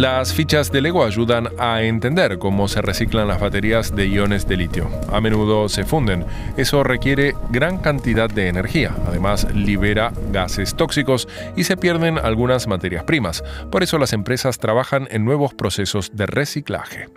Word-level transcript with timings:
Las 0.00 0.32
fichas 0.32 0.72
de 0.72 0.80
Lego 0.80 1.04
ayudan 1.04 1.50
a 1.58 1.82
entender 1.82 2.38
cómo 2.38 2.68
se 2.68 2.80
reciclan 2.80 3.28
las 3.28 3.38
baterías 3.38 3.94
de 3.94 4.06
iones 4.06 4.48
de 4.48 4.56
litio. 4.56 4.88
A 5.12 5.20
menudo 5.20 5.68
se 5.68 5.84
funden. 5.84 6.24
Eso 6.56 6.82
requiere 6.82 7.34
gran 7.50 7.76
cantidad 7.76 8.30
de 8.30 8.48
energía. 8.48 8.96
Además, 9.06 9.46
libera 9.54 10.10
gases 10.32 10.74
tóxicos 10.74 11.28
y 11.54 11.64
se 11.64 11.76
pierden 11.76 12.16
algunas 12.16 12.66
materias 12.66 13.04
primas. 13.04 13.44
Por 13.70 13.82
eso 13.82 13.98
las 13.98 14.14
empresas 14.14 14.58
trabajan 14.58 15.06
en 15.10 15.26
nuevos 15.26 15.52
procesos 15.52 16.12
de 16.14 16.24
reciclaje. 16.24 17.08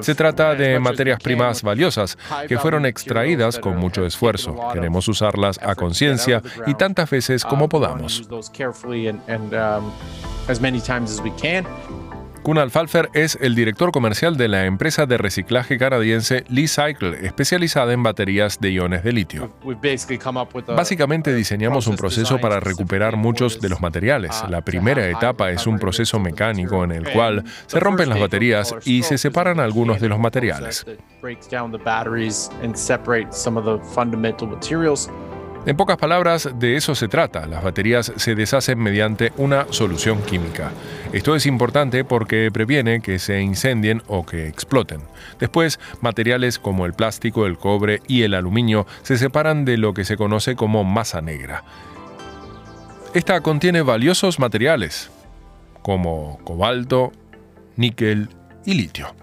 Se 0.00 0.14
trata 0.14 0.54
de 0.54 0.78
materias 0.78 1.20
primas 1.22 1.62
valiosas 1.62 2.16
que 2.48 2.56
fueron 2.56 2.86
extraídas 2.86 3.58
con 3.58 3.76
mucho 3.76 4.06
esfuerzo. 4.06 4.56
Queremos 4.72 5.06
usarlas 5.06 5.60
a 5.62 5.74
conciencia 5.74 6.40
y 6.66 6.72
tantas 6.72 7.10
veces 7.10 7.44
como 7.44 7.68
podamos. 7.68 8.26
Kunal 12.42 12.72
Falfer 12.72 13.08
es 13.12 13.38
el 13.40 13.54
director 13.54 13.92
comercial 13.92 14.36
de 14.36 14.48
la 14.48 14.66
empresa 14.66 15.06
de 15.06 15.16
reciclaje 15.16 15.78
canadiense 15.78 16.44
Lee 16.48 16.66
Cycle, 16.66 17.24
especializada 17.24 17.92
en 17.92 18.02
baterías 18.02 18.58
de 18.60 18.72
iones 18.72 19.04
de 19.04 19.12
litio. 19.12 19.54
Básicamente 20.74 21.32
diseñamos 21.32 21.86
un 21.86 21.96
proceso 21.96 22.40
para 22.40 22.58
recuperar 22.58 23.16
muchos 23.16 23.60
de 23.60 23.68
los 23.68 23.80
materiales. 23.80 24.42
La 24.48 24.62
primera 24.62 25.08
etapa 25.08 25.52
es 25.52 25.68
un 25.68 25.78
proceso 25.78 26.18
mecánico 26.18 26.82
en 26.82 26.90
el 26.90 27.08
cual 27.12 27.44
se 27.66 27.78
rompen 27.78 28.08
las 28.08 28.18
baterías 28.18 28.74
y 28.84 29.04
se 29.04 29.18
separan 29.18 29.60
algunos 29.60 30.00
de 30.00 30.08
los 30.08 30.18
materiales. 30.18 30.84
En 35.64 35.76
pocas 35.76 35.96
palabras, 35.96 36.50
de 36.58 36.76
eso 36.76 36.96
se 36.96 37.06
trata. 37.06 37.46
Las 37.46 37.62
baterías 37.62 38.12
se 38.16 38.34
deshacen 38.34 38.80
mediante 38.80 39.32
una 39.36 39.66
solución 39.70 40.20
química. 40.22 40.72
Esto 41.12 41.36
es 41.36 41.46
importante 41.46 42.04
porque 42.04 42.50
previene 42.52 43.00
que 43.00 43.20
se 43.20 43.40
incendien 43.40 44.02
o 44.08 44.26
que 44.26 44.48
exploten. 44.48 45.02
Después, 45.38 45.78
materiales 46.00 46.58
como 46.58 46.84
el 46.84 46.94
plástico, 46.94 47.46
el 47.46 47.58
cobre 47.58 48.00
y 48.08 48.22
el 48.22 48.34
aluminio 48.34 48.88
se 49.02 49.16
separan 49.16 49.64
de 49.64 49.76
lo 49.76 49.94
que 49.94 50.04
se 50.04 50.16
conoce 50.16 50.56
como 50.56 50.82
masa 50.82 51.20
negra. 51.20 51.62
Esta 53.14 53.40
contiene 53.40 53.82
valiosos 53.82 54.40
materiales 54.40 55.12
como 55.82 56.40
cobalto, 56.42 57.12
níquel 57.76 58.30
y 58.64 58.74
litio. 58.74 59.14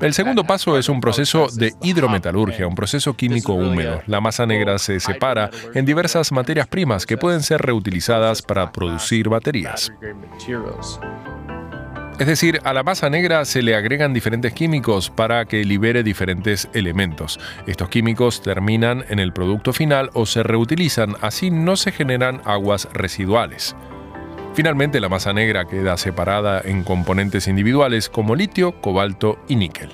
El 0.00 0.14
segundo 0.14 0.44
paso 0.44 0.78
es 0.78 0.88
un 0.88 1.00
proceso 1.00 1.48
de 1.52 1.74
hidrometalurgia, 1.82 2.66
un 2.66 2.74
proceso 2.74 3.14
químico 3.14 3.54
húmedo. 3.54 4.02
La 4.06 4.20
masa 4.20 4.46
negra 4.46 4.78
se 4.78 5.00
separa 5.00 5.50
en 5.74 5.84
diversas 5.84 6.32
materias 6.32 6.66
primas 6.66 7.06
que 7.06 7.16
pueden 7.16 7.42
ser 7.42 7.62
reutilizadas 7.62 8.42
para 8.42 8.72
producir 8.72 9.28
baterías. 9.28 9.92
Es 12.18 12.26
decir, 12.26 12.60
a 12.64 12.72
la 12.72 12.82
masa 12.82 13.08
negra 13.08 13.44
se 13.44 13.62
le 13.62 13.76
agregan 13.76 14.12
diferentes 14.12 14.52
químicos 14.52 15.08
para 15.08 15.44
que 15.44 15.62
libere 15.64 16.02
diferentes 16.02 16.68
elementos. 16.72 17.38
Estos 17.68 17.88
químicos 17.90 18.42
terminan 18.42 19.04
en 19.08 19.20
el 19.20 19.32
producto 19.32 19.72
final 19.72 20.10
o 20.14 20.26
se 20.26 20.42
reutilizan, 20.42 21.14
así 21.20 21.52
no 21.52 21.76
se 21.76 21.92
generan 21.92 22.40
aguas 22.44 22.88
residuales. 22.92 23.76
Finalmente, 24.54 25.00
la 25.00 25.08
masa 25.08 25.32
negra 25.32 25.66
queda 25.66 25.96
separada 25.96 26.60
en 26.64 26.82
componentes 26.82 27.46
individuales 27.46 28.08
como 28.08 28.34
litio, 28.34 28.80
cobalto 28.80 29.38
y 29.48 29.56
níquel. 29.56 29.90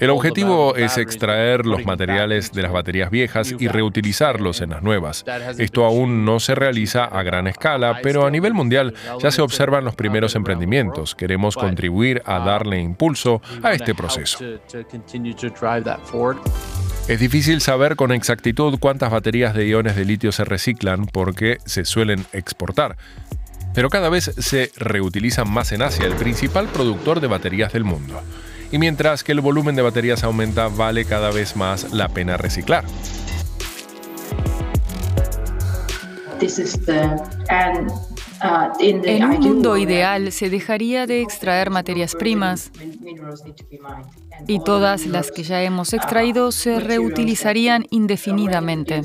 El 0.00 0.10
objetivo 0.10 0.76
es 0.76 0.98
extraer 0.98 1.66
los 1.66 1.84
materiales 1.84 2.52
de 2.52 2.62
las 2.62 2.72
baterías 2.72 3.10
viejas 3.10 3.54
y 3.58 3.68
reutilizarlos 3.68 4.60
en 4.60 4.70
las 4.70 4.82
nuevas. 4.82 5.24
Esto 5.58 5.84
aún 5.84 6.24
no 6.24 6.40
se 6.40 6.54
realiza 6.54 7.04
a 7.04 7.22
gran 7.22 7.46
escala, 7.46 7.98
pero 8.02 8.26
a 8.26 8.30
nivel 8.30 8.54
mundial 8.54 8.94
ya 9.20 9.30
se 9.30 9.42
observan 9.42 9.84
los 9.84 9.94
primeros 9.94 10.34
emprendimientos. 10.34 11.14
Queremos 11.14 11.56
contribuir 11.56 12.22
a 12.24 12.38
darle 12.38 12.80
impulso 12.80 13.42
a 13.62 13.72
este 13.72 13.94
proceso. 13.94 14.38
Es 17.06 17.20
difícil 17.20 17.60
saber 17.60 17.96
con 17.96 18.12
exactitud 18.12 18.78
cuántas 18.80 19.10
baterías 19.10 19.52
de 19.52 19.68
iones 19.68 19.94
de 19.94 20.06
litio 20.06 20.32
se 20.32 20.42
reciclan 20.42 21.04
porque 21.04 21.58
se 21.66 21.84
suelen 21.84 22.24
exportar. 22.32 22.96
Pero 23.74 23.90
cada 23.90 24.08
vez 24.08 24.32
se 24.38 24.72
reutilizan 24.76 25.50
más 25.50 25.72
en 25.72 25.82
Asia, 25.82 26.06
el 26.06 26.14
principal 26.14 26.66
productor 26.68 27.20
de 27.20 27.26
baterías 27.26 27.74
del 27.74 27.84
mundo. 27.84 28.22
Y 28.72 28.78
mientras 28.78 29.22
que 29.22 29.32
el 29.32 29.42
volumen 29.42 29.76
de 29.76 29.82
baterías 29.82 30.24
aumenta, 30.24 30.68
vale 30.68 31.04
cada 31.04 31.30
vez 31.30 31.56
más 31.56 31.92
la 31.92 32.08
pena 32.08 32.38
reciclar. 32.38 32.86
En 38.78 39.24
un 39.24 39.40
mundo 39.40 39.76
ideal 39.76 40.32
se 40.32 40.50
dejaría 40.50 41.06
de 41.06 41.22
extraer 41.22 41.70
materias 41.70 42.14
primas 42.14 42.70
y 44.46 44.60
todas 44.60 45.06
las 45.06 45.30
que 45.30 45.42
ya 45.42 45.62
hemos 45.62 45.92
extraído 45.92 46.52
se 46.52 46.80
reutilizarían 46.80 47.86
indefinidamente. 47.90 49.02